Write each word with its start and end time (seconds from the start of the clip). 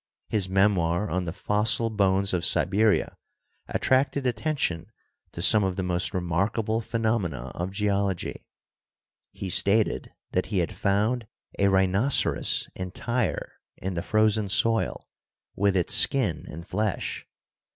His 0.29 0.49
memoir 0.49 1.11
on 1.11 1.25
the 1.25 1.31
fossil 1.31 1.91
bones 1.91 2.33
of 2.33 2.43
Siberia 2.43 3.15
attracted 3.67 4.25
attention 4.25 4.87
to 5.31 5.43
some 5.43 5.63
of 5.63 5.75
the 5.75 5.83
most 5.83 6.15
remarkable 6.15 6.81
phe 6.81 6.95
nomena 6.97 7.51
of 7.53 7.69
Geology. 7.69 8.47
He 9.31 9.51
stated 9.51 10.11
that 10.31 10.47
he 10.47 10.57
had 10.57 10.73
found 10.75 11.27
a 11.59 11.67
rhinoceros 11.67 12.67
entire 12.73 13.59
in 13.77 13.93
the 13.93 14.01
frozen 14.01 14.49
soil, 14.49 15.07
with 15.55 15.75
its 15.77 15.93
skin 15.93 16.47
and 16.49 16.67
flesh. 16.67 17.27